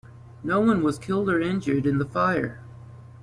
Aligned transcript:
No 0.43 0.61
one 0.61 0.81
was 0.81 0.97
killed 0.97 1.29
or 1.29 1.39
injured 1.39 1.85
in 1.85 1.99
the 1.99 2.07
fire. 2.07 2.59